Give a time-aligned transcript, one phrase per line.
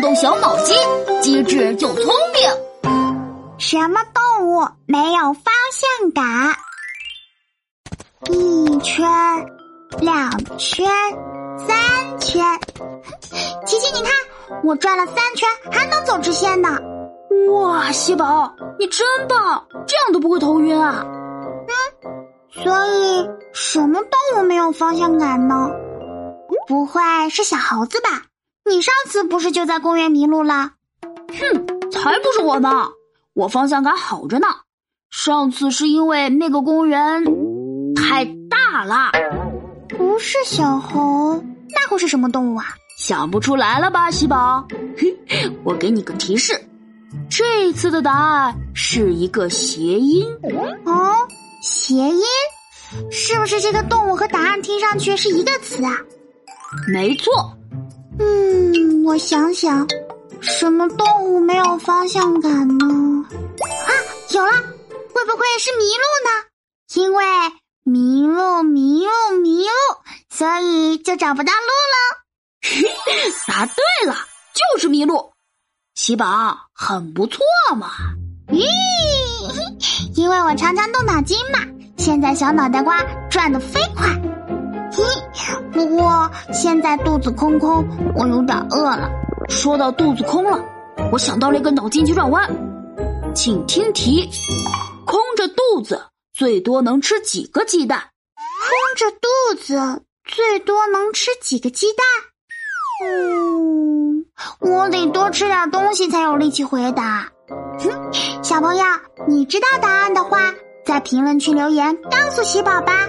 [0.00, 0.74] 动动小脑筋，
[1.20, 2.42] 机智又聪明。
[3.58, 6.56] 什么动物没有方向感？
[8.30, 9.06] 一圈，
[9.98, 10.88] 两圈，
[11.58, 12.42] 三圈。
[13.66, 14.10] 琪琪，你看，
[14.64, 16.78] 我转了三圈还能走直线呢。
[17.52, 19.62] 哇，西宝，你真棒！
[19.86, 21.04] 这样都不会头晕啊？
[21.04, 25.70] 嗯，所以什么动物没有方向感呢？
[26.66, 28.22] 不会是小猴子吧？
[28.68, 30.72] 你上次不是就在公园迷路了？
[31.28, 32.88] 哼，才不是我呢！
[33.34, 34.46] 我方向感好着呢。
[35.10, 37.24] 上次是因为那个公园
[37.94, 39.12] 太大了。
[39.88, 42.66] 不是小猴，那会是什么动物啊？
[42.98, 44.66] 想不出来了吧，喜宝？
[44.96, 45.16] 嘿，
[45.64, 46.52] 我给你个提示，
[47.28, 50.26] 这次的答案是一个谐音。
[50.84, 51.26] 哦，
[51.62, 52.22] 谐音？
[53.10, 55.92] 是不是这个动物和答案听上去是一个词啊？
[56.92, 57.56] 没错。
[58.18, 59.86] 嗯，我想想，
[60.40, 62.86] 什么动物没有方向感呢？
[62.86, 63.90] 啊，
[64.30, 64.52] 有了，
[65.14, 66.30] 会不会是麋鹿呢？
[66.94, 67.24] 因为
[67.84, 69.10] 麋鹿迷路
[69.42, 69.70] 麋鹿，
[70.28, 71.96] 所以就找不到路了。
[73.46, 74.14] 答对了，
[74.54, 75.32] 就是麋鹿。
[75.94, 77.40] 喜宝很不错
[77.76, 77.90] 嘛。
[78.48, 78.64] 咦，
[80.16, 81.60] 因为我常常动脑筋嘛，
[81.96, 84.08] 现在小脑袋瓜转得飞快。
[84.92, 86.09] 咦，不过
[86.52, 89.10] 现在肚子空空，我有点饿了。
[89.48, 90.58] 说到肚子空了，
[91.12, 92.48] 我想到了一个脑筋急转弯，
[93.34, 94.28] 请听题：
[95.06, 97.98] 空着肚子最多能吃几个鸡蛋？
[98.36, 102.04] 空着肚子最多能吃几个鸡蛋？
[103.02, 104.26] 嗯，
[104.60, 107.28] 我得多吃点东西才有力气回答。
[107.78, 108.12] 哼，
[108.42, 108.84] 小朋友，
[109.26, 113.08] 你知道答案的话，在评论区留言告诉喜宝吧。